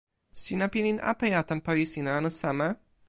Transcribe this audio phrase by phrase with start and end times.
[0.43, 2.69] sina pilin apeja tan pali sina anu seme?